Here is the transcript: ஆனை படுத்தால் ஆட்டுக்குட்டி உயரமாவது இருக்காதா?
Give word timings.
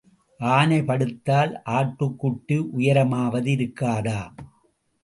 ஆனை 0.39 0.79
படுத்தால் 0.81 1.51
ஆட்டுக்குட்டி 1.75 2.57
உயரமாவது 2.77 3.51
இருக்காதா? 3.57 4.19